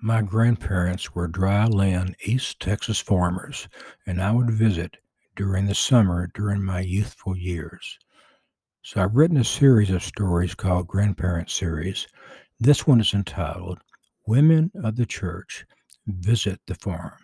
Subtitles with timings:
[0.00, 3.68] My grandparents were dry land East Texas farmers,
[4.06, 4.96] and I would visit
[5.36, 7.98] during the summer during my youthful years.
[8.82, 12.06] So I've written a series of stories called Grandparent Series.
[12.60, 13.78] This one is entitled
[14.26, 15.66] Women of the Church
[16.06, 17.18] Visit the Farm.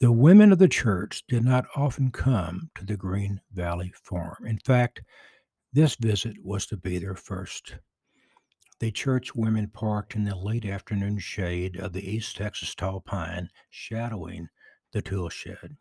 [0.00, 4.46] The women of the church did not often come to the Green Valley Farm.
[4.46, 5.02] In fact,
[5.72, 7.76] this visit was to be their first.
[8.80, 13.50] The church women parked in the late afternoon shade of the East Texas tall pine,
[13.68, 14.48] shadowing
[14.92, 15.76] the tool shed.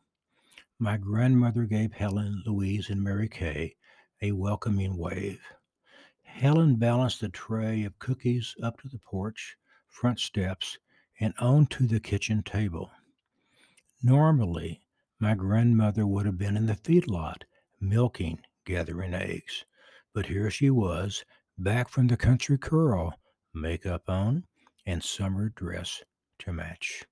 [0.77, 3.77] My grandmother gave Helen, Louise, and Mary Kay
[4.21, 5.39] a welcoming wave.
[6.23, 9.55] Helen balanced the tray of cookies up to the porch,
[9.87, 10.77] front steps,
[11.21, 12.91] and onto the kitchen table.
[14.03, 14.81] Normally,
[15.21, 17.43] my grandmother would have been in the feedlot,
[17.79, 19.63] milking, gathering eggs.
[20.11, 21.23] But here she was,
[21.59, 23.13] back from the country curl,
[23.53, 24.45] makeup on,
[24.85, 26.01] and summer dress
[26.39, 27.03] to match.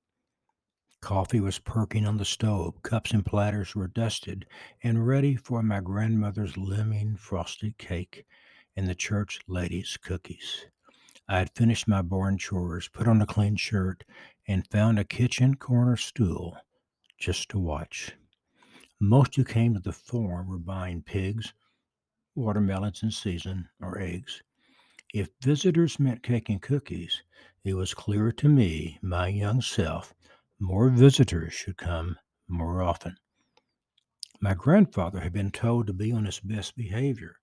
[1.02, 4.46] Coffee was perking on the stove, cups and platters were dusted
[4.82, 8.26] and ready for my grandmother's lemon frosted cake
[8.78, 10.66] and the church ladies' cookies.
[11.28, 14.06] I had finished my barn chores, put on a clean shirt,
[14.48, 16.56] and found a kitchen corner stool
[17.20, 18.14] just to watch.
[18.98, 21.54] Most who came to the farm were buying pigs,
[22.38, 24.44] watermelons in season, or eggs.
[25.14, 27.24] If visitors meant cake and cookies,
[27.64, 30.14] it was clear to me, my young self,
[30.60, 33.18] more visitors should come more often.
[34.40, 37.40] My grandfather had been told to be on his best behavior.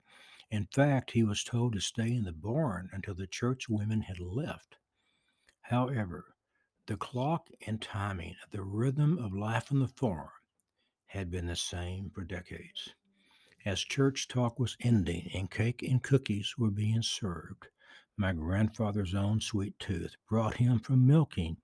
[0.49, 4.19] In fact, he was told to stay in the barn until the church women had
[4.19, 4.77] left.
[5.61, 6.35] However,
[6.87, 10.29] the clock and timing the rhythm of life on the farm
[11.07, 12.93] had been the same for decades.
[13.65, 17.67] As church talk was ending and cake and cookies were being served,
[18.15, 21.57] my grandfather's own sweet tooth brought him from milking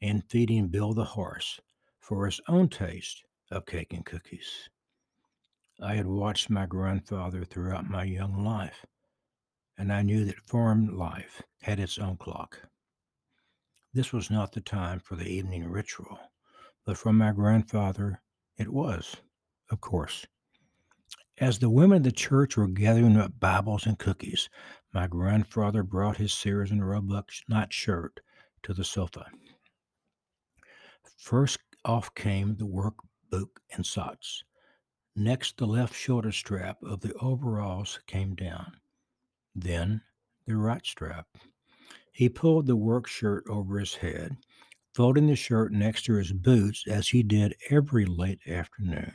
[0.00, 1.60] and feeding Bill the horse
[1.98, 4.68] for his own taste of cake and cookies.
[5.80, 8.86] I had watched my grandfather throughout my young life,
[9.76, 12.68] and I knew that farm life had its own clock.
[13.92, 16.20] This was not the time for the evening ritual,
[16.84, 18.22] but for my grandfather,
[18.56, 19.16] it was,
[19.68, 20.26] of course.
[21.40, 24.50] As the women of the church were gathering up Bibles and cookies,
[24.92, 28.20] my grandfather brought his Sears and Roebuck knot shirt
[28.62, 29.24] to the sofa.
[31.16, 32.96] First off came the work
[33.30, 34.44] boot and socks.
[35.16, 38.72] Next, the left shoulder strap of the overalls came down.
[39.54, 40.02] Then,
[40.46, 41.26] the right strap.
[42.12, 44.36] He pulled the work shirt over his head,
[44.94, 49.14] folding the shirt next to his boots as he did every late afternoon.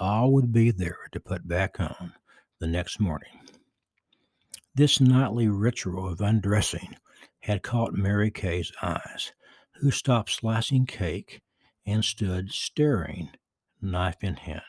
[0.00, 2.12] All would be there to put back on
[2.60, 3.40] the next morning.
[4.72, 6.94] This nightly ritual of undressing
[7.40, 9.32] had caught Mary Kay's eyes,
[9.80, 11.42] who stopped slicing cake
[11.84, 13.30] and stood staring,
[13.82, 14.62] knife in hand.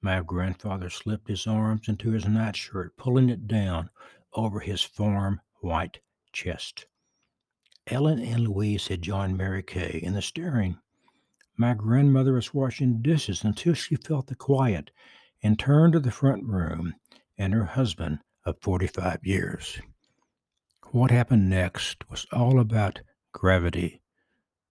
[0.00, 3.90] My grandfather slipped his arms into his nightshirt, pulling it down
[4.34, 5.98] over his farm white
[6.32, 6.86] chest.
[7.88, 10.78] Helen and Louise had joined Mary Kay in the steering.
[11.56, 14.90] My grandmother was washing dishes until she felt the quiet
[15.42, 16.94] and turned to the front room
[17.38, 19.80] and her husband of 45 years.
[20.92, 23.00] What happened next was all about
[23.32, 24.02] gravity.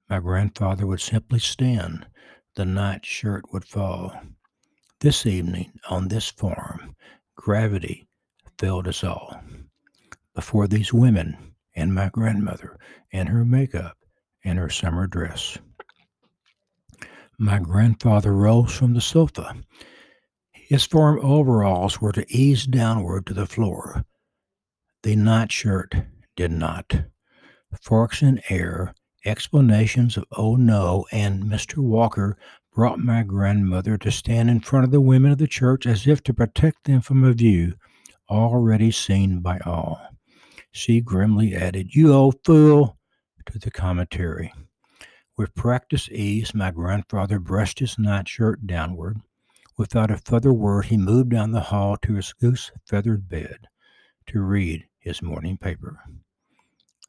[0.10, 2.06] My grandfather would simply stand,
[2.56, 4.14] the night shirt would fall.
[5.00, 6.96] This evening on this farm,
[7.36, 8.08] gravity
[8.58, 9.40] filled us all.
[10.34, 12.78] Before these women, and my grandmother
[13.12, 13.98] and her makeup
[14.44, 15.58] and her summer dress.
[17.38, 19.56] My grandfather rose from the sofa.
[20.54, 24.06] His farm overalls were to ease downward to the floor.
[25.04, 25.96] The nightshirt
[26.36, 27.06] did not.
[27.82, 31.78] Forks in air, explanations of oh no and Mr.
[31.78, 32.38] Walker
[32.74, 36.24] brought my grandmother to stand in front of the women of the church as if
[36.24, 37.74] to protect them from a view
[38.30, 40.00] already seen by all.
[40.72, 42.98] She grimly added, You old fool,
[43.46, 44.52] to the commentary.
[45.38, 49.22] With practiced ease, my grandfather brushed his nightshirt downward.
[49.78, 53.68] Without a further word, he moved down the hall to his goose feathered bed
[54.28, 56.00] to read his morning paper.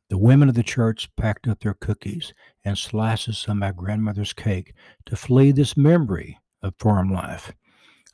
[0.09, 2.33] The women of the church packed up their cookies
[2.65, 4.75] and slices of my grandmother's cake
[5.07, 7.53] to flee this memory of farm life.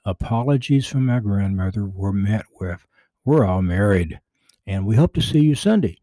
[0.05, 2.87] Apologies from my grandmother were met with,
[3.25, 4.20] We're all married
[4.67, 5.99] and we hope to see you Sunday.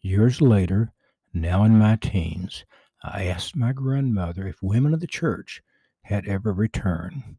[0.00, 0.92] Years later,
[1.32, 2.64] now in my teens,
[3.02, 5.62] I asked my grandmother if women of the church
[6.02, 7.36] had ever returned.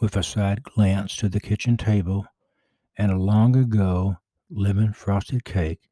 [0.00, 2.26] With a side glance to the kitchen table
[2.98, 4.16] and a long ago
[4.50, 5.88] lemon frosted cake,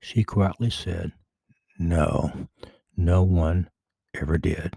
[0.00, 1.12] she quietly said,
[1.78, 2.48] No,
[2.96, 3.70] no one
[4.14, 4.74] ever did.